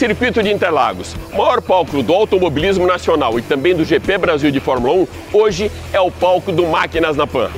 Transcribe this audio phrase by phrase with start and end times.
[0.00, 4.94] Circuito de Interlagos, maior palco do automobilismo nacional e também do GP Brasil de Fórmula
[4.94, 7.50] 1, hoje é o palco do Máquinas na Pan.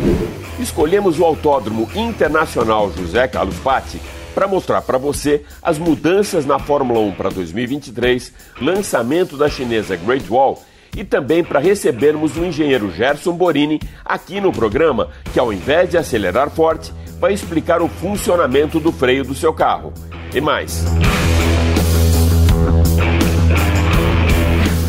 [0.59, 4.01] Escolhemos o Autódromo Internacional José Carlos Patti
[4.35, 10.29] para mostrar para você as mudanças na Fórmula 1 para 2023, lançamento da chinesa Great
[10.29, 10.61] Wall
[10.97, 15.97] e também para recebermos o engenheiro Gerson Borini aqui no programa, que ao invés de
[15.97, 19.93] acelerar forte, vai explicar o funcionamento do freio do seu carro.
[20.35, 20.85] E mais.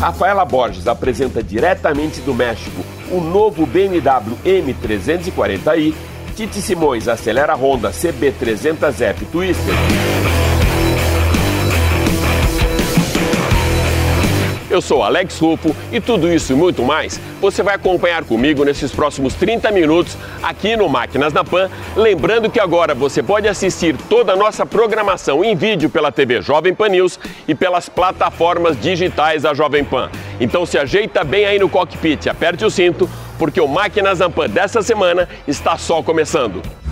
[0.00, 5.94] Rafaela Borges apresenta diretamente do México o novo BMW M340i.
[6.36, 9.74] Tite Simões acelera a Honda CB300F Twister.
[14.74, 18.90] Eu sou Alex Rupo e tudo isso e muito mais você vai acompanhar comigo nesses
[18.90, 21.70] próximos 30 minutos aqui no Máquinas na Pan.
[21.94, 26.74] Lembrando que agora você pode assistir toda a nossa programação em vídeo pela TV Jovem
[26.74, 30.10] Pan News e pelas plataformas digitais da Jovem Pan.
[30.40, 33.08] Então se ajeita bem aí no cockpit, aperte o cinto,
[33.38, 36.83] porque o Máquinas na Pan dessa semana está só começando.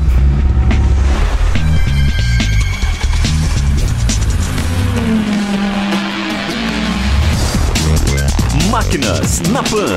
[8.72, 9.94] Máquinas na Pan.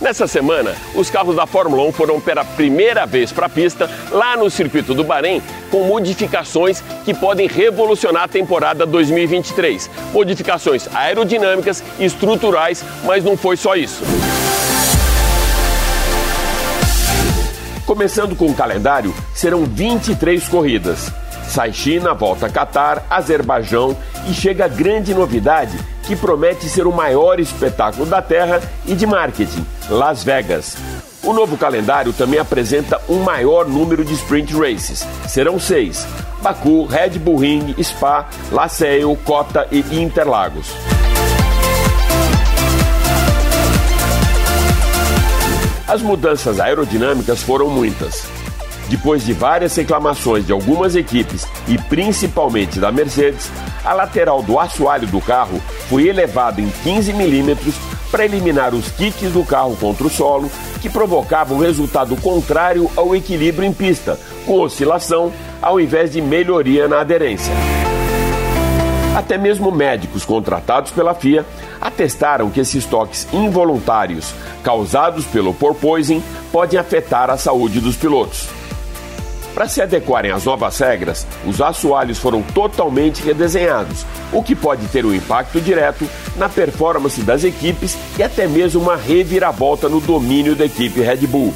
[0.00, 4.36] Nessa semana, os carros da Fórmula 1 foram pela primeira vez para a pista lá
[4.36, 9.88] no circuito do Bahrein, com modificações que podem revolucionar a temporada 2023.
[10.12, 14.02] Modificações aerodinâmicas e estruturais, mas não foi só isso.
[17.86, 21.12] Começando com o calendário, serão 23 corridas.
[21.46, 23.96] Sai China, volta Catar, Azerbaijão
[24.28, 29.06] e chega a grande novidade que promete ser o maior espetáculo da Terra e de
[29.06, 30.76] marketing, Las Vegas.
[31.22, 35.06] O novo calendário também apresenta um maior número de sprint races.
[35.28, 36.04] Serão seis:
[36.42, 40.66] Baku, Red Bull Ring, Spa, Laceio, Cota e Interlagos.
[45.86, 48.41] As mudanças aerodinâmicas foram muitas.
[48.92, 53.50] Depois de várias reclamações de algumas equipes e principalmente da Mercedes,
[53.82, 57.74] a lateral do assoalho do carro foi elevada em 15 milímetros
[58.10, 63.66] para eliminar os kicks do carro contra o solo, que provocavam resultado contrário ao equilíbrio
[63.66, 65.32] em pista, com oscilação,
[65.62, 67.54] ao invés de melhoria na aderência.
[69.16, 71.46] Até mesmo médicos contratados pela FIA
[71.80, 76.22] atestaram que esses toques involuntários causados pelo porpoising
[76.52, 78.50] podem afetar a saúde dos pilotos.
[79.54, 85.04] Para se adequarem às novas regras, os assoalhos foram totalmente redesenhados, o que pode ter
[85.04, 90.64] um impacto direto na performance das equipes e até mesmo uma reviravolta no domínio da
[90.64, 91.52] equipe Red Bull.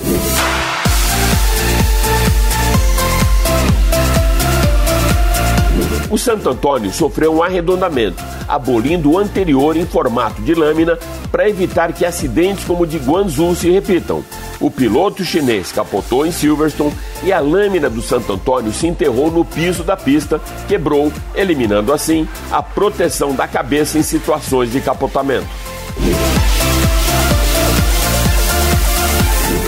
[6.11, 10.99] O Santo Antônio sofreu um arredondamento, abolindo o anterior em formato de lâmina
[11.33, 14.23] para evitar que acidentes como o de Guangzhou se repitam.
[14.61, 19.45] O piloto chinês capotou em Silverstone e a lâmina do Santo Antônio se enterrou no
[19.45, 25.47] piso da pista, quebrou, eliminando assim a proteção da cabeça em situações de capotamento.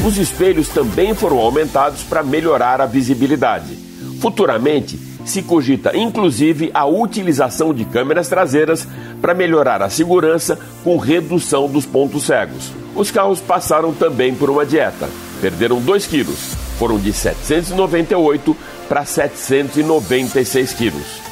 [0.06, 3.76] Os espelhos também foram aumentados para melhorar a visibilidade.
[4.20, 8.86] Futuramente, se cogita inclusive a utilização de câmeras traseiras
[9.20, 12.72] para melhorar a segurança com redução dos pontos cegos.
[12.94, 15.08] Os carros passaram também por uma dieta.
[15.40, 16.54] Perderam 2 quilos.
[16.78, 18.56] Foram de 798
[18.88, 21.28] para 796 quilos.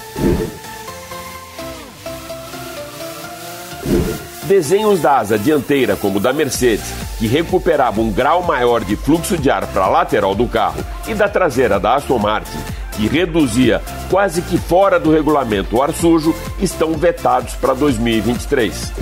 [4.45, 6.87] Desenhos da asa dianteira, como da Mercedes,
[7.19, 11.15] que recuperava um grau maior de fluxo de ar para a lateral do carro, e
[11.15, 12.57] da traseira da Aston Martin,
[12.97, 18.93] que reduzia quase que fora do regulamento o ar sujo, estão vetados para 2023.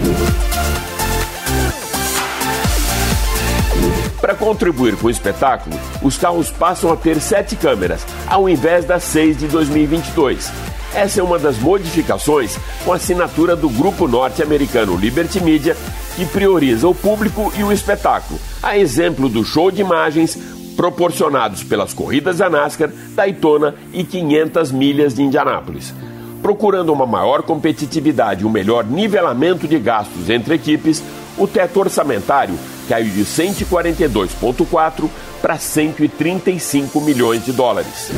[4.20, 9.05] Para contribuir com o espetáculo, os carros passam a ter sete câmeras, ao invés das
[9.05, 10.50] seis de 2022.
[10.94, 15.76] Essa é uma das modificações com assinatura do grupo norte-americano Liberty Media,
[16.17, 18.41] que prioriza o público e o espetáculo.
[18.62, 20.38] A exemplo do show de imagens
[20.76, 25.94] proporcionados pelas corridas da NASCAR, Daytona e 500 milhas de Indianápolis.
[26.43, 31.03] Procurando uma maior competitividade e um melhor nivelamento de gastos entre equipes,
[31.38, 35.09] o teto orçamentário caiu de 142,4
[35.41, 38.11] para 135 milhões de dólares.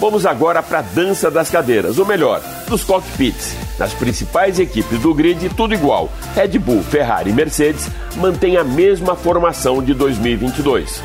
[0.00, 3.54] Vamos agora para a dança das cadeiras, ou melhor, dos cockpits.
[3.78, 6.10] Nas principais equipes do grid, tudo igual.
[6.34, 7.86] Red Bull, Ferrari e Mercedes
[8.16, 11.02] mantêm a mesma formação de 2022.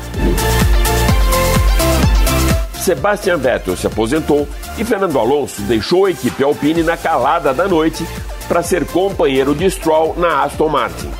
[2.72, 4.48] Sebastian Vettel se aposentou
[4.78, 8.06] e Fernando Alonso deixou a equipe Alpine na calada da noite
[8.48, 11.10] para ser companheiro de Stroll na Aston Martin.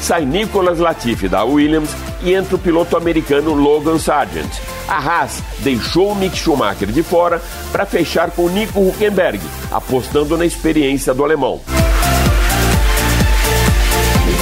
[0.00, 1.90] Sai Nicolas Latifi da Williams
[2.22, 4.79] e entra o piloto americano Logan Sargent.
[4.90, 7.40] A Haas deixou Mick Schumacher de fora
[7.70, 9.40] para fechar com Nico Huckenberg,
[9.70, 11.60] apostando na experiência do alemão.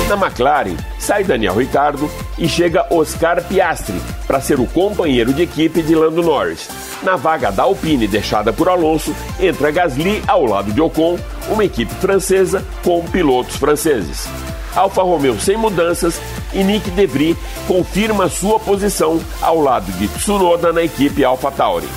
[0.09, 5.83] Na McLaren, sai Daniel Ricciardo e chega Oscar Piastri para ser o companheiro de equipe
[5.83, 6.67] de Lando Norris.
[7.03, 11.19] Na vaga da Alpine deixada por Alonso, entra Gasly ao lado de Ocon,
[11.51, 14.27] uma equipe francesa com pilotos franceses.
[14.75, 16.21] Alfa Romeo sem mudanças
[16.53, 17.37] e Nick DeVry
[17.67, 21.89] confirma sua posição ao lado de Tsunoda na equipe Alfa Tauri.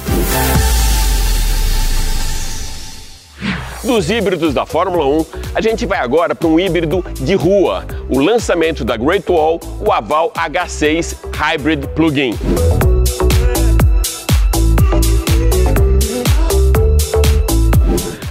[3.83, 5.25] Dos híbridos da Fórmula 1,
[5.55, 9.91] a gente vai agora para um híbrido de rua, o lançamento da Great Wall, o
[9.91, 12.35] Aval H6 Hybrid Plug-in.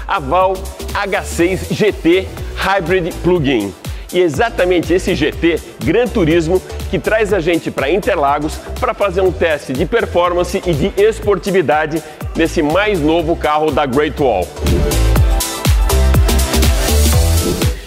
[0.07, 0.55] Aval
[0.93, 3.73] H6 GT Hybrid Plug-in.
[4.13, 6.61] E exatamente esse GT Gran Turismo
[6.91, 12.03] que traz a gente para Interlagos para fazer um teste de performance e de esportividade
[12.35, 14.47] nesse mais novo carro da Great Wall.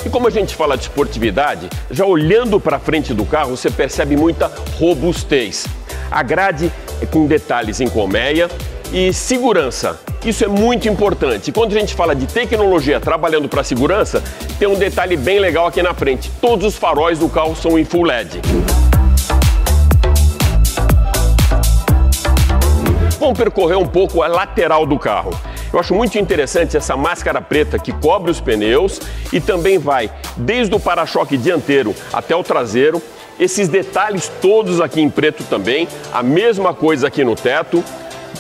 [0.06, 4.16] E como a gente fala de esportividade, já olhando para frente do carro, você percebe
[4.16, 5.66] muita robustez.
[6.10, 6.72] A grade
[7.02, 8.50] é com detalhes em colmeia
[8.94, 10.00] e segurança.
[10.24, 11.52] Isso é muito importante.
[11.52, 14.24] Quando a gente fala de tecnologia trabalhando para segurança,
[14.60, 16.32] tem um detalhe bem legal aqui na frente.
[16.40, 18.40] Todos os faróis do carro são em full LED.
[23.20, 25.32] Vamos percorrer um pouco a lateral do carro.
[25.72, 29.02] Eu acho muito interessante essa máscara preta que cobre os pneus
[29.32, 33.02] e também vai desde o para-choque dianteiro até o traseiro.
[33.40, 37.84] Esses detalhes todos aqui em preto também, a mesma coisa aqui no teto.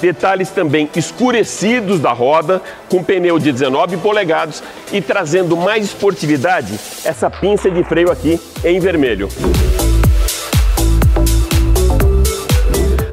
[0.03, 4.61] Detalhes também escurecidos da roda, com pneu de 19 polegadas
[4.91, 9.29] e trazendo mais esportividade, essa pinça de freio aqui em vermelho.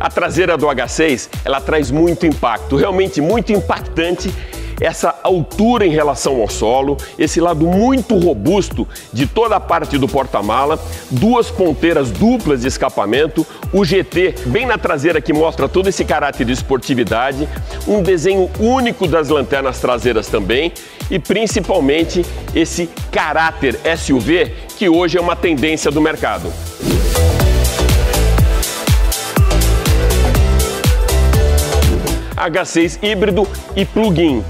[0.01, 4.29] A traseira do H6, ela traz muito impacto, realmente muito impactante
[4.81, 10.09] essa altura em relação ao solo, esse lado muito robusto de toda a parte do
[10.09, 16.05] porta-mala, duas ponteiras duplas de escapamento, o GT bem na traseira que mostra todo esse
[16.05, 17.49] caráter de esportividade,
[17.87, 20.73] um desenho único das lanternas traseiras também
[21.11, 22.25] e principalmente
[22.55, 26.51] esse caráter SUV que hoje é uma tendência do mercado.
[32.41, 33.47] H6 híbrido
[33.77, 34.43] e plug-in.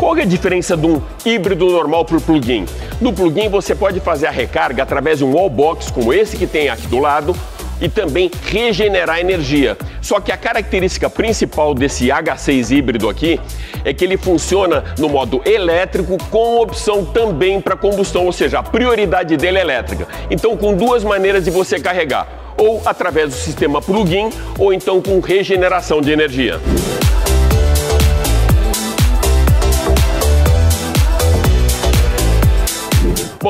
[0.00, 2.64] Qual é a diferença de um híbrido normal para o plug-in?
[3.02, 6.70] No plug-in você pode fazer a recarga através de um wallbox como esse que tem
[6.70, 7.36] aqui do lado
[7.82, 9.76] e também regenerar energia.
[10.00, 13.38] Só que a característica principal desse H6 híbrido aqui
[13.84, 18.62] é que ele funciona no modo elétrico com opção também para combustão, ou seja, a
[18.62, 20.08] prioridade dele é elétrica.
[20.30, 25.20] Então, com duas maneiras de você carregar, ou através do sistema plug-in ou então com
[25.20, 26.58] regeneração de energia.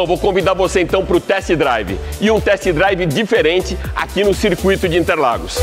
[0.06, 4.34] Vou convidar você então para o test drive e um test drive diferente aqui no
[4.34, 5.58] circuito de Interlagos.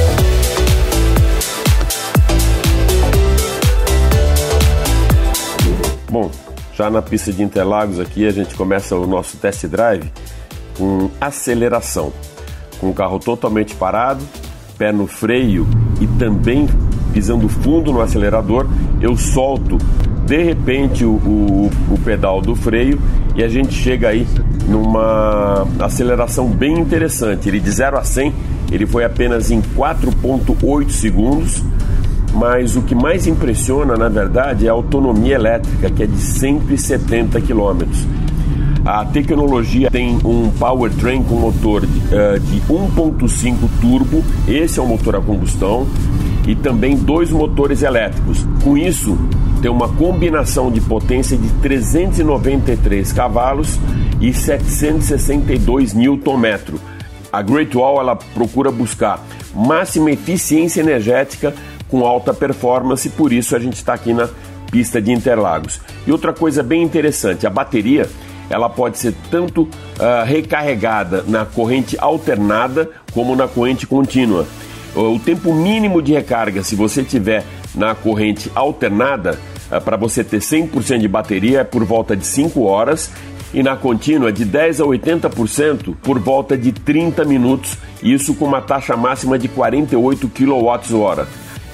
[6.10, 6.32] Bom,
[6.74, 10.12] já na pista de Interlagos aqui a gente começa o nosso test drive
[10.78, 12.14] com aceleração,
[12.80, 14.24] com o carro totalmente parado,
[14.78, 15.68] pé no freio
[16.00, 16.68] e também
[17.14, 18.68] pisando fundo no acelerador,
[19.02, 19.78] eu solto
[20.26, 23.02] de repente o, o, o pedal do freio
[23.38, 24.28] e a gente chega aí
[24.68, 27.48] numa aceleração bem interessante.
[27.48, 28.34] Ele de 0 a 100,
[28.72, 31.64] ele foi apenas em 4.8 segundos,
[32.34, 37.40] mas o que mais impressiona, na verdade, é a autonomia elétrica, que é de 170
[37.42, 38.08] quilômetros.
[38.88, 44.88] A tecnologia tem um powertrain com motor de, uh, de 1.5 turbo, esse é um
[44.88, 45.86] motor a combustão,
[46.48, 48.48] e também dois motores elétricos.
[48.64, 49.18] Com isso,
[49.62, 53.78] tem uma combinação de potência de 393 cavalos
[54.22, 56.80] e 762 Nm.
[57.30, 59.22] a Great Wall ela procura buscar
[59.54, 61.54] máxima eficiência energética
[61.90, 64.30] com alta performance, por isso a gente está aqui na
[64.72, 65.82] pista de Interlagos.
[66.06, 68.10] E outra coisa bem interessante, a bateria
[68.50, 74.46] ela pode ser tanto uh, recarregada na corrente alternada como na corrente contínua.
[74.96, 77.44] O tempo mínimo de recarga, se você tiver
[77.76, 79.40] na corrente alternada,
[79.72, 83.12] uh, para você ter 100% de bateria, é por volta de 5 horas
[83.54, 88.62] e na contínua de 10 a 80% por volta de 30 minutos, isso com uma
[88.62, 91.26] taxa máxima de 48 kWh.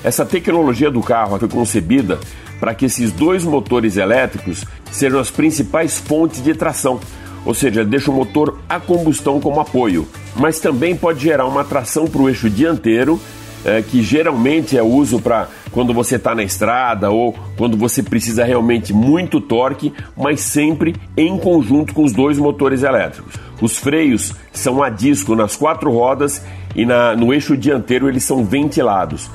[0.04, 2.20] Essa tecnologia do carro foi concebida
[2.64, 6.98] para que esses dois motores elétricos sejam as principais fontes de tração,
[7.46, 12.08] ou seja, deixa o motor a combustão como apoio, mas também pode gerar uma tração
[12.08, 13.20] para o eixo dianteiro,
[13.66, 18.46] eh, que geralmente é uso para quando você está na estrada ou quando você precisa
[18.46, 23.34] realmente muito torque, mas sempre em conjunto com os dois motores elétricos.
[23.62, 26.42] Os freios são a disco nas quatro rodas
[26.74, 29.30] e na, no eixo dianteiro eles são ventilados.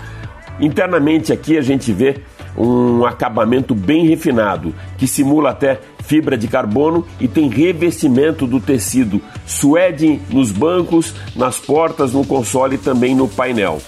[0.58, 2.22] Internamente aqui a gente vê
[2.58, 9.20] um acabamento bem refinado, que simula até fibra de carbono e tem revestimento do tecido
[9.46, 13.80] suede nos bancos, nas portas, no console e também no painel.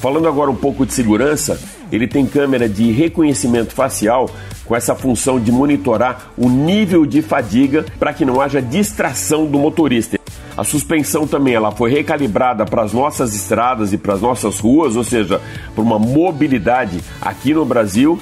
[0.00, 1.58] Falando agora um pouco de segurança,
[1.90, 4.28] ele tem câmera de reconhecimento facial
[4.64, 9.58] com essa função de monitorar o nível de fadiga para que não haja distração do
[9.58, 10.18] motorista.
[10.56, 14.96] A suspensão também ela foi recalibrada para as nossas estradas e para as nossas ruas,
[14.96, 15.40] ou seja,
[15.74, 18.18] para uma mobilidade aqui no Brasil.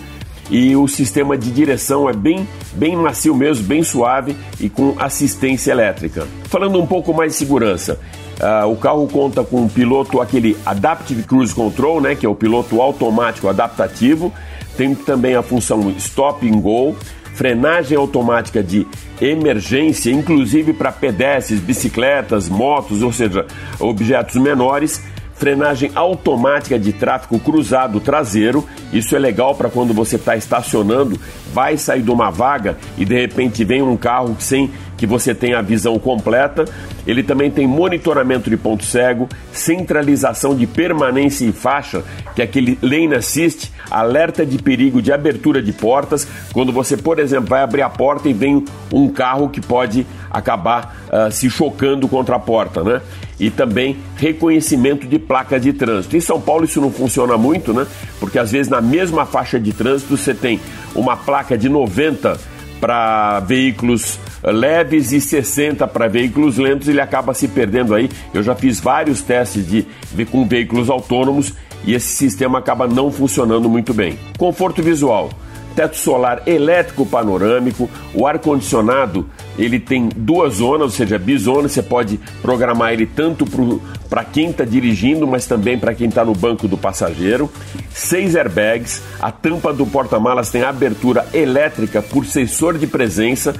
[0.51, 5.71] E o sistema de direção é bem, bem macio mesmo, bem suave e com assistência
[5.71, 6.27] elétrica.
[6.45, 7.99] Falando um pouco mais de segurança,
[8.43, 12.35] Uh, o carro conta com um piloto, aquele Adaptive Cruise Control, né, que é o
[12.35, 14.33] piloto automático adaptativo.
[14.77, 16.97] Tem também a função Stop and Go,
[17.35, 18.87] frenagem automática de
[19.21, 23.47] emergência, inclusive para pedestres, bicicletas, motos, ou seja,
[23.79, 25.03] objetos menores.
[25.35, 28.65] Frenagem automática de tráfego cruzado traseiro.
[28.93, 31.19] Isso é legal para quando você está estacionando,
[31.53, 34.71] vai sair de uma vaga e de repente vem um carro sem
[35.03, 36.65] que você tenha a visão completa.
[37.05, 42.05] Ele também tem monitoramento de ponto cego, centralização de permanência em faixa,
[42.37, 47.19] que é aquele lane assist, alerta de perigo de abertura de portas, quando você, por
[47.19, 52.07] exemplo, vai abrir a porta e vem um carro que pode acabar uh, se chocando
[52.07, 53.03] contra a porta, né?
[53.41, 56.17] E também reconhecimento de placa de trânsito.
[56.17, 57.89] Em São Paulo isso não funciona muito, né?
[58.21, 60.61] Porque às vezes na mesma faixa de trânsito você tem
[60.95, 62.39] uma placa de 90
[62.81, 68.11] para veículos leves e 60 para veículos lentos, ele acaba se perdendo aí.
[68.33, 69.87] Eu já fiz vários testes de
[70.31, 74.19] com veículos autônomos e esse sistema acaba não funcionando muito bem.
[74.39, 75.31] Conforto visual
[75.73, 81.83] teto solar elétrico panorâmico, o ar condicionado ele tem duas zonas, ou seja, bizona, você
[81.83, 83.45] pode programar ele tanto
[84.09, 87.51] para quem está dirigindo, mas também para quem está no banco do passageiro.
[87.91, 93.55] Seis airbags, a tampa do porta-malas tem abertura elétrica por sensor de presença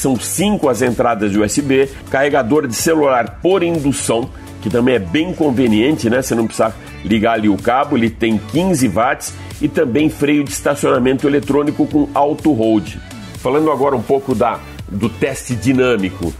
[0.00, 4.30] são cinco as entradas de USB, carregador de celular por indução,
[4.62, 6.22] que também é bem conveniente, né?
[6.22, 10.50] Você não precisa ligar ali o cabo, ele tem 15 watts e também freio de
[10.50, 12.96] estacionamento eletrônico com auto hold.
[13.38, 16.32] Falando agora um pouco da, do teste dinâmico,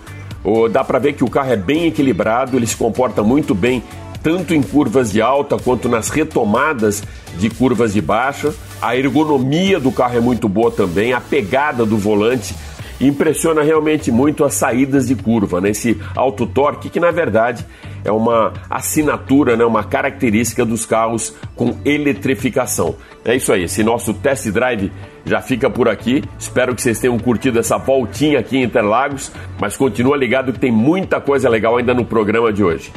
[0.43, 3.83] oh, dá para ver que o carro é bem equilibrado, ele se comporta muito bem
[4.23, 7.03] tanto em curvas de alta quanto nas retomadas
[7.39, 8.55] de curvas de baixa.
[8.81, 12.55] A ergonomia do carro é muito boa também, a pegada do volante
[13.01, 15.71] impressiona realmente muito as saídas de curva, né?
[15.71, 17.65] esse alto torque, que na verdade
[18.05, 19.65] é uma assinatura, né?
[19.65, 22.95] uma característica dos carros com eletrificação.
[23.25, 24.93] É isso aí, esse nosso test drive
[25.25, 26.23] já fica por aqui.
[26.39, 30.73] Espero que vocês tenham curtido essa voltinha aqui em Interlagos, mas continua ligado que tem
[30.73, 32.93] muita coisa legal ainda no programa de hoje.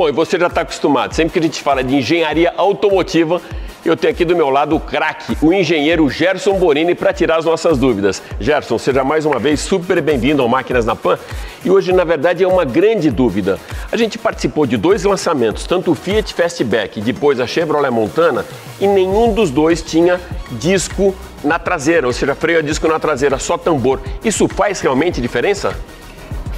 [0.00, 3.38] Bom, e você já está acostumado, sempre que a gente fala de engenharia automotiva,
[3.84, 7.44] eu tenho aqui do meu lado o craque, o engenheiro Gerson Borini, para tirar as
[7.44, 8.22] nossas dúvidas.
[8.40, 11.18] Gerson, seja mais uma vez super bem-vindo ao Máquinas na Pan.
[11.62, 13.58] E hoje, na verdade, é uma grande dúvida.
[13.92, 18.46] A gente participou de dois lançamentos, tanto o Fiat Fastback e depois a Chevrolet Montana,
[18.80, 20.18] e nenhum dos dois tinha
[20.52, 21.14] disco
[21.44, 24.00] na traseira, ou seja, freio a disco na traseira, só tambor.
[24.24, 25.76] Isso faz realmente diferença?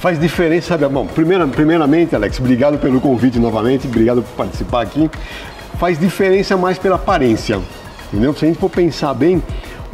[0.03, 0.85] Faz diferença, sabe?
[0.89, 5.09] Bom, primeira, primeiramente, Alex, obrigado pelo convite novamente, obrigado por participar aqui.
[5.79, 7.61] Faz diferença mais pela aparência,
[8.11, 8.35] entendeu?
[8.35, 9.41] Se a gente for pensar bem,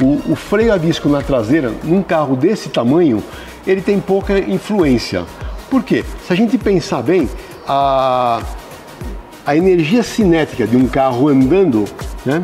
[0.02, 3.22] o, o freio a disco na traseira, num carro desse tamanho,
[3.64, 5.24] ele tem pouca influência.
[5.70, 6.04] Por quê?
[6.26, 7.30] Se a gente pensar bem,
[7.68, 8.42] a,
[9.46, 11.84] a energia cinética de um carro andando,
[12.26, 12.42] né?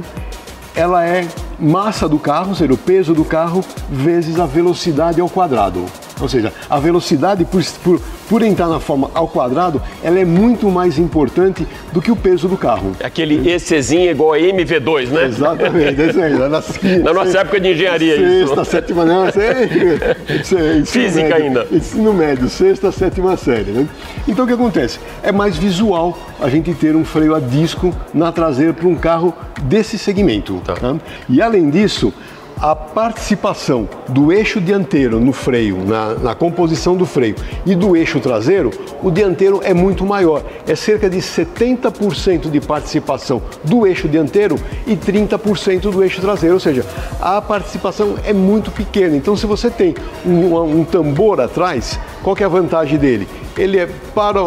[0.73, 1.27] ela é
[1.59, 5.85] massa do carro, ou seja, o peso do carro vezes a velocidade ao quadrado.
[6.21, 10.71] Ou seja, a velocidade, por, por, por entrar na forma ao quadrado, ela é muito
[10.71, 12.93] mais importante do que o peso do carro.
[13.03, 15.25] Aquele ECzinho igual a MV2, né?
[15.27, 16.33] Exatamente, é isso aí.
[16.33, 16.49] Na,
[17.05, 18.71] na nossa época de engenharia sexta, isso.
[18.71, 21.67] sétima, não, sei, Física médio, ainda.
[21.71, 23.71] Ensino médio, sexta, sétima série.
[23.73, 23.87] Né?
[24.27, 24.99] Então o que acontece?
[25.23, 29.35] É mais visual a gente ter um freio a disco na traseira para um carro
[29.63, 30.63] desse segmento.
[30.65, 30.75] Tá.
[30.75, 30.97] Tá?
[31.29, 32.13] E além disso,
[32.61, 37.35] a participação do eixo dianteiro no freio, na, na, composição do freio
[37.67, 38.71] e do eixo traseiro,
[39.03, 40.43] o dianteiro é muito maior.
[40.67, 46.61] É cerca de 70% de participação do eixo dianteiro e 30% do eixo traseiro, ou
[46.61, 46.85] seja,
[47.21, 49.17] a participação é muito pequena.
[49.17, 49.95] Então, se você tem
[50.25, 53.29] um, um tambor atrás, qual é a vantagem dele?
[53.57, 54.43] Ele é para,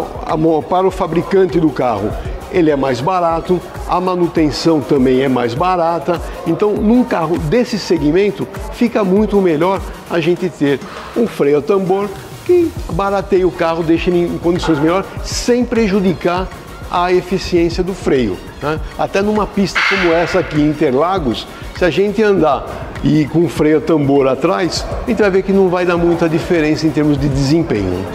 [0.68, 2.12] para o fabricante do carro,
[2.51, 6.22] ele é mais barato, a manutenção também é mais barata.
[6.48, 10.79] Então, num carro desse segmento, fica muito melhor a gente ter
[11.15, 12.10] um freio a tambor
[12.46, 16.48] que barateia o carro, deixa ele em condições melhores, sem prejudicar
[16.89, 18.38] a eficiência do freio.
[18.62, 18.79] Né?
[18.98, 22.65] Até numa pista como essa aqui Interlagos, se a gente andar
[23.03, 26.27] e com freio a tambor atrás, a gente vai ver que não vai dar muita
[26.27, 28.06] diferença em termos de desempenho.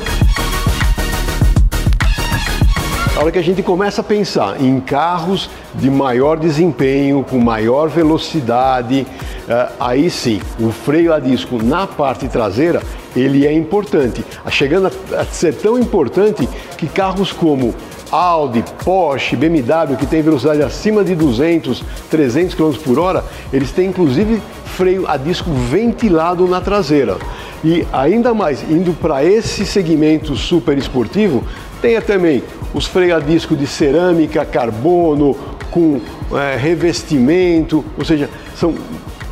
[3.25, 9.07] Hora que a gente começa a pensar em carros de maior desempenho, com maior velocidade,
[9.49, 12.83] eh, aí sim, o freio a disco na parte traseira
[13.17, 17.75] ele é importante, chegando a ser tão importante que carros como
[18.13, 23.89] Audi, Porsche, BMW, que tem velocidade acima de 200, 300 km por hora, eles têm
[23.89, 27.17] inclusive freio a disco ventilado na traseira.
[27.65, 31.43] E ainda mais, indo para esse segmento super esportivo,
[31.85, 32.91] tenha também os
[33.27, 35.37] disco de cerâmica, carbono,
[35.71, 36.01] com
[36.33, 38.75] é, revestimento, ou seja, são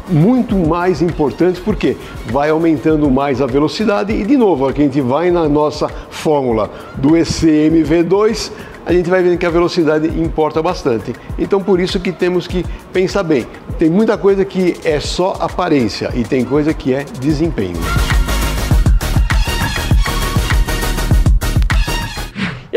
[0.07, 5.31] muito mais importantes porque vai aumentando mais a velocidade e de novo, a gente vai
[5.31, 8.51] na nossa fórmula do ECMV2,
[8.85, 11.15] a gente vai vendo que a velocidade importa bastante.
[11.39, 13.47] Então por isso que temos que pensar bem.
[13.79, 17.81] Tem muita coisa que é só aparência e tem coisa que é desempenho.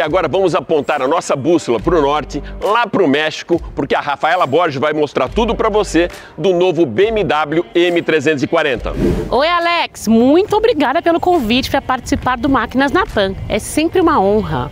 [0.05, 3.99] Agora vamos apontar a nossa bússola para o norte, lá para o México, porque a
[3.99, 8.93] Rafaela Borges vai mostrar tudo para você do novo BMW M340.
[9.31, 10.07] Oi, Alex.
[10.07, 13.33] Muito obrigada pelo convite para participar do Máquinas na Pan.
[13.49, 14.71] É sempre uma honra.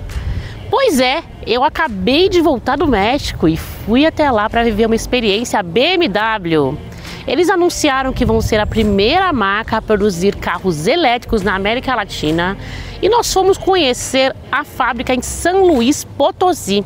[0.70, 4.96] Pois é, eu acabei de voltar do México e fui até lá para viver uma
[4.96, 6.78] experiência BMW.
[7.26, 12.58] Eles anunciaram que vão ser a primeira marca a produzir carros elétricos na América Latina
[13.02, 16.84] e nós fomos conhecer a fábrica em São Luís Potosí.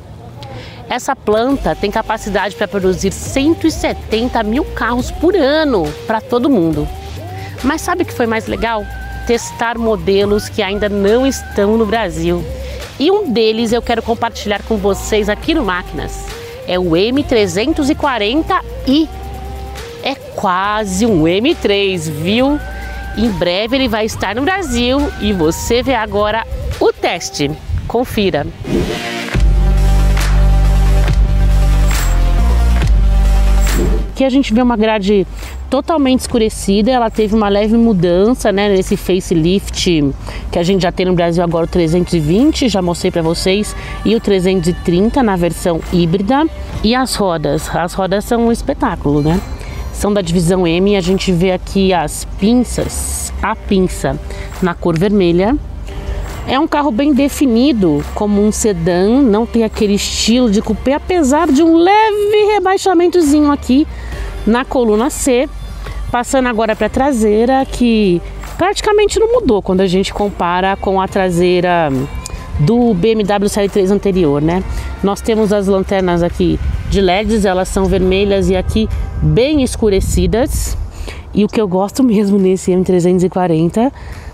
[0.89, 6.87] Essa planta tem capacidade para produzir 170 mil carros por ano para todo mundo.
[7.63, 8.85] Mas sabe o que foi mais legal?
[9.25, 12.41] Testar modelos que ainda não estão no Brasil.
[12.99, 16.25] E um deles eu quero compartilhar com vocês aqui no Máquinas.
[16.67, 19.09] É o M340i.
[20.07, 22.57] É quase um M3, viu?
[23.17, 26.47] Em breve ele vai estar no Brasil e você vê agora
[26.79, 27.51] o teste.
[27.89, 28.47] Confira.
[34.11, 35.27] Aqui a gente vê uma grade
[35.69, 40.13] totalmente escurecida, ela teve uma leve mudança, né, nesse facelift
[40.49, 44.15] que a gente já tem no Brasil agora o 320, já mostrei para vocês, e
[44.15, 46.45] o 330 na versão híbrida.
[46.81, 49.41] E as rodas, as rodas são um espetáculo, né?
[49.97, 50.95] São da divisão M.
[50.95, 54.17] A gente vê aqui as pinças, a pinça
[54.61, 55.57] na cor vermelha.
[56.47, 61.47] É um carro bem definido, como um sedã, não tem aquele estilo de coupé, apesar
[61.47, 63.87] de um leve rebaixamentozinho aqui
[64.45, 65.49] na coluna C.
[66.11, 68.21] Passando agora para a traseira, que
[68.55, 71.89] praticamente não mudou quando a gente compara com a traseira
[72.59, 74.63] do BMW Série 3 anterior, né?
[75.03, 78.87] Nós temos as lanternas aqui de LEDs, elas são vermelhas e aqui
[79.21, 80.77] bem escurecidas.
[81.33, 83.91] E o que eu gosto mesmo nesse M340,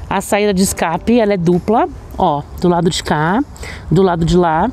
[0.10, 1.88] a saída de escape, ela é dupla,
[2.18, 3.44] ó, do lado de cá,
[3.90, 4.72] do lado de lá.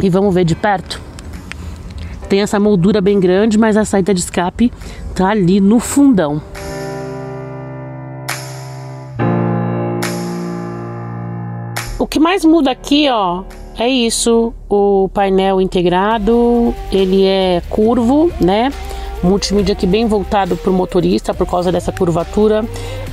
[0.00, 1.00] E vamos ver de perto.
[2.28, 4.72] Tem essa moldura bem grande, mas a saída de escape
[5.14, 6.40] tá ali no fundão.
[11.98, 13.44] O que mais muda aqui, ó,
[13.78, 18.72] é isso, o painel integrado, ele é curvo, né?
[19.22, 22.64] Multimídia aqui bem voltado para o motorista por causa dessa curvatura,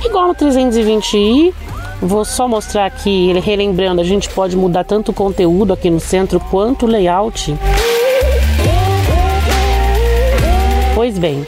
[0.04, 1.54] igual no 320i.
[2.02, 6.00] Vou só mostrar aqui, ele relembrando, a gente pode mudar tanto o conteúdo aqui no
[6.00, 7.54] centro quanto o layout.
[10.94, 11.46] Pois bem,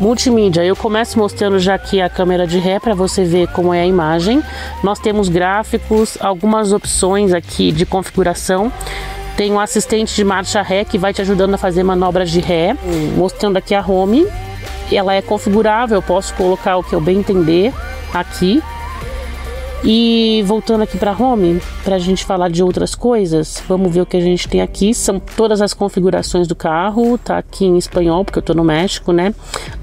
[0.00, 3.80] multimídia, eu começo mostrando já aqui a câmera de ré para você ver como é
[3.80, 4.42] a imagem.
[4.82, 8.72] Nós temos gráficos, algumas opções aqui de configuração.
[9.36, 12.76] Tem um assistente de marcha ré que vai te ajudando a fazer manobras de ré,
[13.16, 14.26] mostrando aqui a home.
[14.90, 17.72] Ela é configurável, eu posso colocar o que eu bem entender
[18.14, 18.62] aqui.
[19.88, 24.06] E voltando aqui para home, para a gente falar de outras coisas, vamos ver o
[24.06, 24.92] que a gente tem aqui.
[24.92, 29.12] São todas as configurações do carro, tá aqui em espanhol, porque eu estou no México,
[29.12, 29.32] né?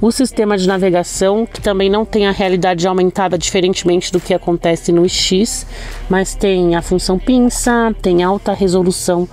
[0.01, 4.91] O sistema de navegação, que também não tem a realidade aumentada, diferentemente do que acontece
[4.91, 5.65] no X,
[6.09, 9.25] mas tem a função pinça, tem alta resolução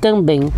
[0.00, 0.50] também.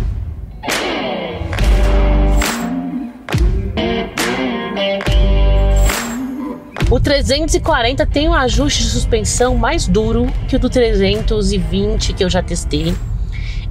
[6.91, 12.29] O 340 tem um ajuste de suspensão mais duro que o do 320 que eu
[12.29, 12.93] já testei.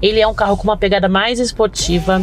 [0.01, 2.23] Ele é um carro com uma pegada mais esportiva.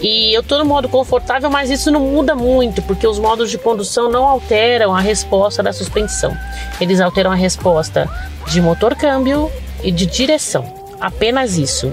[0.00, 3.58] E eu tô no modo confortável, mas isso não muda muito, porque os modos de
[3.58, 6.34] condução não alteram a resposta da suspensão.
[6.80, 8.08] Eles alteram a resposta
[8.46, 9.52] de motor câmbio
[9.84, 10.64] e de direção.
[10.98, 11.92] Apenas isso.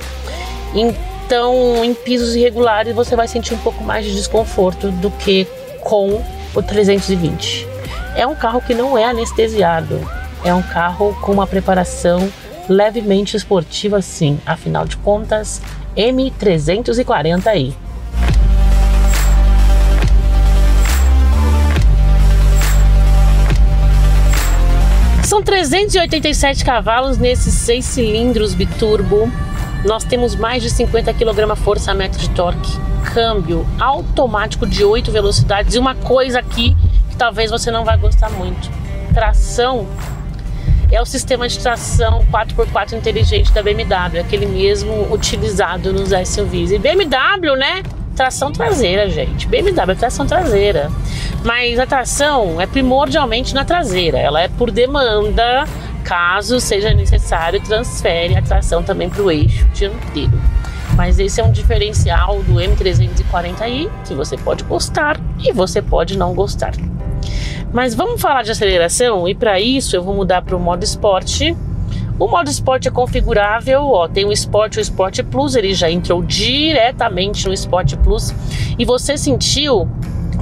[0.74, 5.46] Então, em pisos irregulares, você vai sentir um pouco mais de desconforto do que
[5.82, 6.24] com
[6.56, 7.79] o 320.
[8.16, 10.00] É um carro que não é anestesiado,
[10.44, 12.32] é um carro com uma preparação
[12.68, 14.40] levemente esportiva, sim.
[14.46, 15.62] Afinal de contas,
[15.96, 17.74] M340i.
[25.24, 29.32] São 387 cavalos nesses seis cilindros biturbo.
[29.86, 32.80] Nós temos mais de 50 kgfm de torque,
[33.14, 36.76] câmbio automático de 8 velocidades e uma coisa aqui
[37.20, 38.72] talvez você não vai gostar muito.
[39.14, 39.86] Tração
[40.90, 46.72] é o sistema de tração 4x4 inteligente da BMW, aquele mesmo utilizado nos SUVs.
[46.72, 47.84] E BMW, né?
[48.16, 49.48] Tração traseira, gente.
[49.48, 50.90] BMW é tração traseira.
[51.44, 54.18] Mas a tração é primordialmente na traseira.
[54.18, 55.66] Ela é por demanda,
[56.04, 60.42] caso seja necessário, transfere a tração também para o eixo dianteiro.
[60.96, 66.34] Mas esse é um diferencial do M340i que você pode gostar e você pode não
[66.34, 66.74] gostar.
[67.72, 71.56] Mas vamos falar de aceleração e para isso eu vou mudar para o modo esporte.
[72.18, 75.90] O modo esporte é configurável, ó, tem o Sport e o Sport Plus, ele já
[75.90, 78.36] entrou diretamente no Sport Plus
[78.78, 79.90] e você sentiu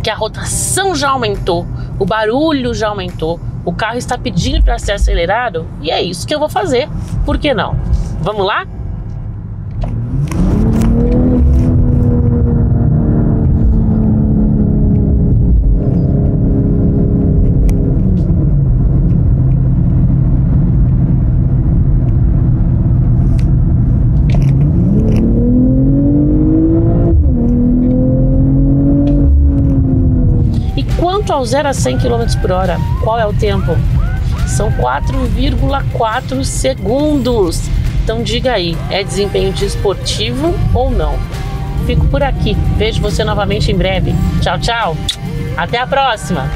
[0.04, 1.68] que a rotação já aumentou,
[2.00, 6.34] o barulho já aumentou, o carro está pedindo para ser acelerado e é isso que
[6.34, 6.90] eu vou fazer.
[7.24, 7.76] Por que não?
[8.22, 8.66] Vamos lá?
[31.32, 32.78] Ao 0 a 100 km por hora.
[33.04, 33.78] Qual é o tempo?
[34.48, 37.62] São 4,4 segundos.
[38.04, 41.16] Então diga aí, é desempenho desportivo ou não?
[41.86, 42.56] Fico por aqui.
[42.78, 44.16] Vejo você novamente em breve.
[44.42, 44.98] Tchau, tchau.
[45.56, 46.50] Até a próxima.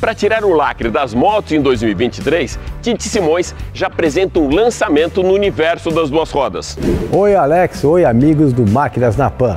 [0.00, 5.32] Para tirar o lacre das motos em 2023, Tite Simões já apresenta um lançamento no
[5.32, 6.76] universo das duas rodas.
[7.10, 7.82] Oi, Alex.
[7.82, 9.56] Oi, amigos do Máquinas na Pan.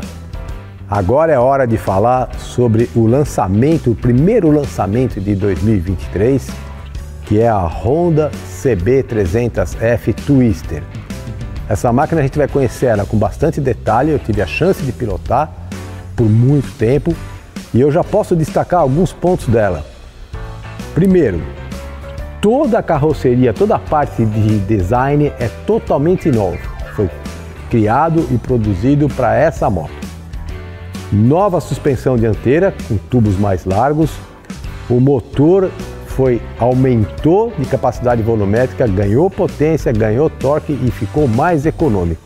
[0.90, 6.50] Agora é hora de falar sobre o lançamento, o primeiro lançamento de 2023,
[7.26, 8.32] que é a Honda
[8.64, 10.82] CB300F Twister.
[11.68, 14.92] Essa máquina a gente vai conhecer ela com bastante detalhe, eu tive a chance de
[14.92, 15.52] pilotar
[16.16, 17.14] por muito tempo
[17.74, 19.99] e eu já posso destacar alguns pontos dela.
[20.94, 21.42] Primeiro,
[22.42, 26.58] toda a carroceria, toda a parte de design é totalmente nova.
[26.96, 27.10] Foi
[27.70, 29.92] criado e produzido para essa moto.
[31.12, 34.12] Nova suspensão dianteira com tubos mais largos.
[34.90, 35.70] O motor
[36.08, 42.22] foi aumentou de capacidade volumétrica, ganhou potência, ganhou torque e ficou mais econômico.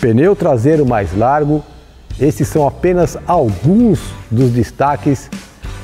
[0.00, 1.62] Pneu traseiro mais largo.
[2.18, 4.00] Esses são apenas alguns
[4.30, 5.28] dos destaques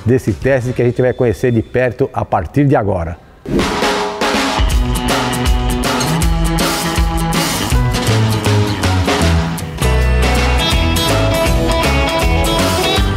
[0.04, 3.16] desse teste que a gente vai conhecer de perto a partir de agora.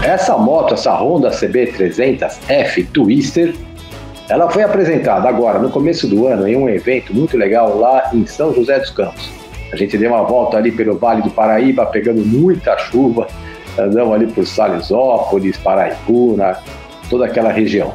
[0.04, 3.54] Essa moto, essa Honda CB300F Twister,
[4.30, 8.26] ela foi apresentada agora no começo do ano em um evento muito legal lá em
[8.26, 9.30] São José dos Campos.
[9.72, 13.28] A gente deu uma volta ali pelo Vale do Paraíba, pegando muita chuva,
[13.78, 16.58] andamos ali por Salesópolis, Paraibuna,
[17.10, 17.94] toda aquela região.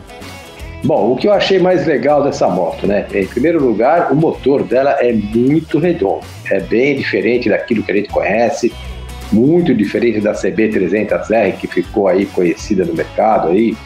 [0.82, 3.06] Bom, o que eu achei mais legal dessa moto, né?
[3.12, 6.20] Em primeiro lugar, o motor dela é muito redondo.
[6.50, 8.72] É bem diferente daquilo que a gente conhece,
[9.30, 13.76] muito diferente da CB300R que ficou aí conhecida no mercado aí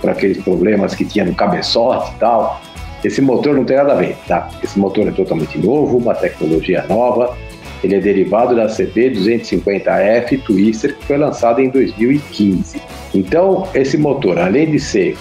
[0.00, 2.60] por aqueles problemas que tinha no cabeçote e tal.
[3.04, 4.48] Esse motor não tem nada a ver, tá?
[4.62, 7.36] Esse motor é totalmente novo, uma tecnologia nova.
[7.82, 12.80] Ele é derivado da CB250F Twister que foi lançada em 2015.
[13.14, 15.16] Então, esse motor, além de ser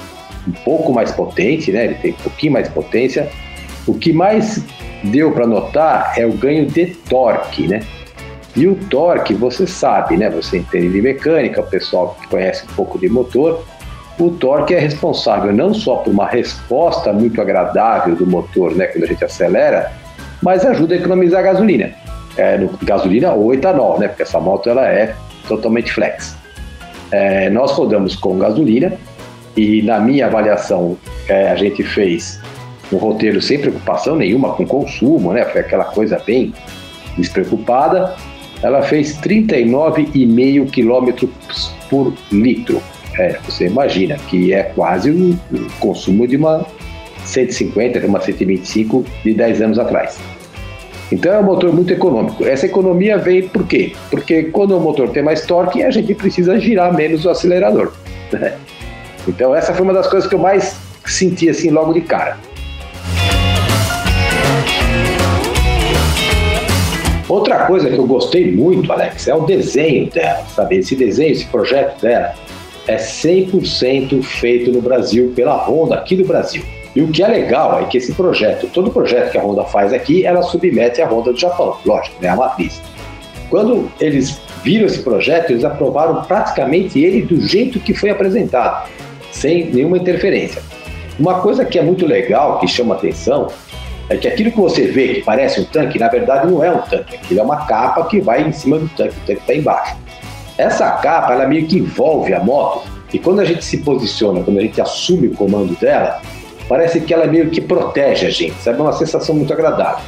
[0.48, 1.86] um pouco mais potente, né?
[1.86, 3.30] Ele tem um pouquinho mais potência.
[3.86, 4.63] O que mais
[5.04, 7.82] deu para notar é o ganho de torque, né?
[8.56, 10.30] E o torque, você sabe, né?
[10.30, 13.63] Você entende de mecânica, o pessoal que conhece um pouco de motor,
[14.20, 19.04] o torque é responsável não só por uma resposta muito agradável do motor, né, quando
[19.04, 19.91] a gente acelera,
[20.41, 21.93] mas ajuda a economizar gasolina.
[22.38, 25.15] É, no, gasolina ou etanol, né, porque essa moto ela é
[25.47, 26.36] totalmente flex.
[27.12, 28.93] É, nós rodamos com gasolina
[29.56, 30.95] e na minha avaliação,
[31.28, 32.39] é, a gente fez
[32.91, 35.43] um roteiro sem preocupação nenhuma com consumo, né?
[35.45, 36.54] Foi aquela coisa bem
[37.17, 38.15] despreocupada.
[38.62, 41.28] Ela fez 39,5 km
[41.89, 42.82] por litro.
[43.17, 45.38] É, você imagina que é quase o,
[45.80, 46.65] consumo de uma
[47.23, 50.19] 150, de uma 125 de 10 anos atrás.
[51.12, 52.43] Então é um motor muito econômico.
[52.46, 53.93] Essa economia vem por quê?
[54.10, 57.93] Porque quando o motor tem mais torque, a gente precisa girar menos o acelerador.
[58.32, 58.58] Né?
[59.28, 62.38] Então essa foi uma das coisas que eu mais senti assim logo de cara.
[67.30, 70.78] Outra coisa que eu gostei muito, Alex, é o desenho dela, sabe?
[70.78, 72.34] Esse desenho, esse projeto dela
[72.88, 76.63] é 100% feito no Brasil pela Honda aqui do Brasil.
[76.98, 79.94] E o que é legal é que esse projeto, todo projeto que a Honda faz
[79.94, 82.82] aqui, ela submete à Honda do Japão, lógico, né, a matriz.
[83.52, 88.90] Quando eles viram esse projeto, eles aprovaram praticamente ele do jeito que foi apresentado
[89.32, 90.60] sem nenhuma interferência.
[91.20, 93.46] Uma coisa que é muito legal, que chama atenção,
[94.10, 96.82] é que aquilo que você vê que parece um tanque, na verdade não é um
[96.82, 99.96] tanque, aquilo é uma capa que vai em cima do tanque, o tanque está embaixo.
[100.58, 104.58] Essa capa, ela meio que envolve a moto, e quando a gente se posiciona, quando
[104.58, 106.20] a gente assume o comando dela,
[106.67, 108.80] parece que ela meio que protege a gente, sabe?
[108.80, 110.03] É uma sensação muito agradável.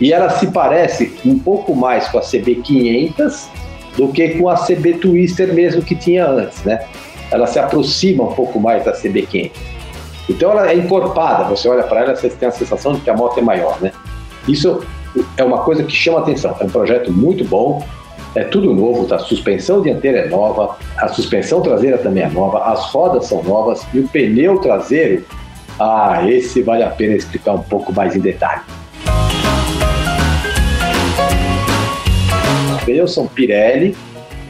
[0.00, 3.46] E ela se parece um pouco mais com a CB500
[3.96, 6.86] do que com a CB Twister mesmo que tinha antes, né?
[7.32, 9.50] ela se aproxima um pouco mais da CB500.
[10.28, 13.16] Então ela é encorpada, você olha para ela, você tem a sensação de que a
[13.16, 13.90] moto é maior, né?
[14.46, 14.84] Isso
[15.36, 16.54] é uma coisa que chama atenção.
[16.60, 17.84] É um projeto muito bom,
[18.34, 19.16] é tudo novo, tá?
[19.16, 23.84] a suspensão dianteira é nova, a suspensão traseira também é nova, as rodas são novas
[23.92, 25.24] e o pneu traseiro,
[25.78, 28.62] ah, esse vale a pena explicar um pouco mais em detalhe.
[32.76, 33.96] Os pneus são Pirelli,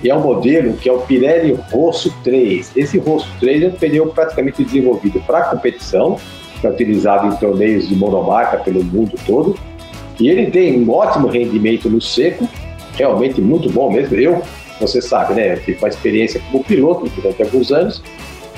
[0.03, 2.73] e é um modelo que é o Pirelli Rosso 3.
[2.77, 6.19] Esse Rosso 3 é um pneu praticamente desenvolvido para competição,
[6.63, 9.57] é utilizado em torneios de monomarca pelo mundo todo,
[10.19, 12.49] e ele tem um ótimo rendimento no seco,
[12.97, 14.17] realmente muito bom mesmo.
[14.17, 14.43] Eu,
[14.81, 18.03] você sabe, né, eu tive uma experiência como piloto durante alguns anos,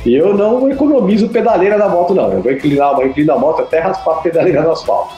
[0.04, 2.32] e eu não economizo pedaleira na moto, não.
[2.32, 5.14] Eu vou inclinar, eu inclino a moto até raspar a pedaleira no asfalto.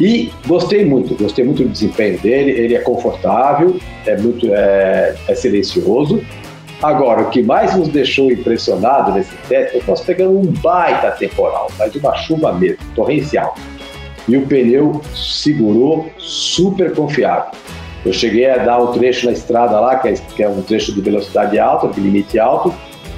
[0.00, 2.50] E gostei muito, gostei muito do desempenho dele.
[2.50, 6.22] Ele é confortável, é muito é, é silencioso.
[6.82, 11.12] Agora, o que mais nos deixou impressionado nesse teste é que nós pegamos um baita
[11.12, 13.54] temporal, mas uma chuva mesmo, torrencial.
[14.28, 17.52] E o pneu segurou super confiável.
[18.04, 20.92] Eu cheguei a dar um trecho na estrada lá, que é, que é um trecho
[20.92, 22.74] de velocidade alta, de limite alto.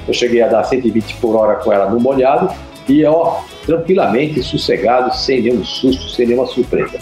[0.07, 2.53] Eu cheguei a dar 120 por hora com ela no molhado
[2.87, 6.99] e ó, tranquilamente, sossegado, sem nenhum susto, sem nenhuma surpresa.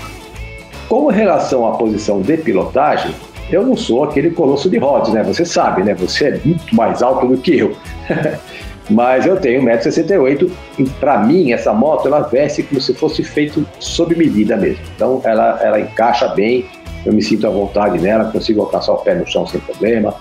[0.87, 3.13] Com relação à posição de pilotagem,
[3.51, 5.23] eu não sou aquele colosso de Rhodes, né?
[5.23, 5.93] Você sabe, né?
[5.95, 7.75] Você é muito mais alto do que eu.
[8.89, 13.65] Mas eu tenho 1,68m e para mim essa moto ela veste como se fosse feito
[13.79, 14.83] sob medida mesmo.
[14.95, 16.65] Então ela, ela encaixa bem,
[17.05, 20.13] eu me sinto à vontade nela, consigo alcançar o pé no chão sem problema,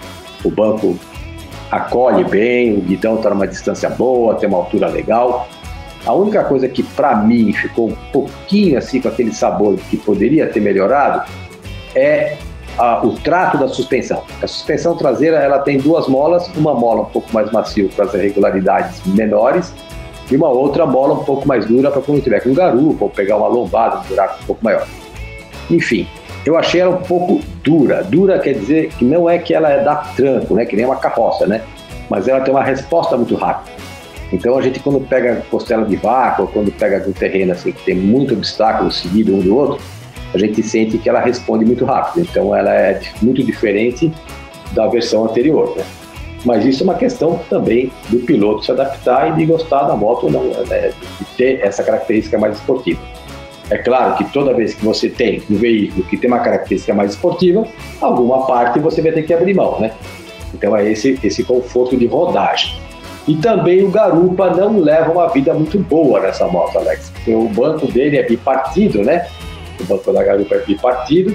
[0.45, 0.97] o banco
[1.73, 5.49] acolhe bem, o guidão está numa distância boa, tem uma altura legal.
[6.05, 10.47] A única coisa que para mim ficou um pouquinho assim com aquele sabor que poderia
[10.49, 11.27] ter melhorado
[11.95, 12.37] é
[12.77, 14.23] a, o trato da suspensão.
[14.43, 18.15] A suspensão traseira ela tem duas molas, uma mola um pouco mais macia para as
[18.15, 19.73] irregularidades menores
[20.31, 23.39] e uma outra mola um pouco mais dura para quando tiver com garupa ou pegar
[23.39, 24.87] uma lombada, um buraco um pouco maior.
[25.71, 26.07] Enfim,
[26.45, 28.03] eu achei ela um pouco dura.
[28.03, 30.65] Dura quer dizer que não é que ela é da tranco, né?
[30.65, 31.63] Que nem uma carroça, né?
[32.11, 33.71] Mas ela tem uma resposta muito rápida.
[34.33, 37.85] Então a gente quando pega costela de vaca ou quando pega algum terreno assim que
[37.85, 39.85] tem muito obstáculo seguido um do outro,
[40.35, 42.27] a gente sente que ela responde muito rápido.
[42.29, 44.13] Então ela é muito diferente
[44.73, 45.75] da versão anterior.
[45.77, 45.85] Né?
[46.45, 50.29] Mas isso é uma questão também do piloto se adaptar e de gostar da moto,
[50.29, 53.01] não, né, de ter essa característica mais esportiva.
[53.73, 57.13] É claro que toda vez que você tem um veículo que tem uma característica mais
[57.13, 57.67] esportiva,
[58.03, 59.93] alguma parte você vai ter que abrir mão, né?
[60.53, 62.79] Então é esse, esse conforto de rodagem.
[63.27, 67.49] E também o garupa não leva uma vida muito boa nessa moto, Alex, porque o
[67.49, 69.27] banco dele é bipartido, né?
[69.81, 71.35] O banco da garupa é bipartido,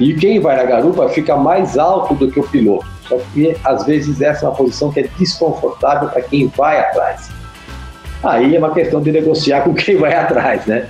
[0.00, 2.84] e quem vai na garupa fica mais alto do que o piloto.
[3.08, 7.30] Só que às vezes essa é uma posição que é desconfortável para quem vai atrás.
[8.24, 10.88] Aí é uma questão de negociar com quem vai atrás, né?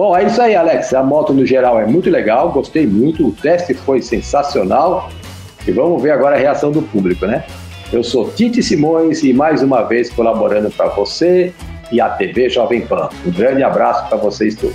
[0.00, 0.94] Bom, é isso aí, Alex.
[0.94, 5.10] A moto no geral é muito legal, gostei muito, o teste foi sensacional.
[5.68, 7.44] E vamos ver agora a reação do público, né?
[7.92, 11.52] Eu sou Tite Simões e mais uma vez colaborando para você
[11.92, 13.10] e a TV Jovem Pan.
[13.26, 14.74] Um grande abraço para vocês todos.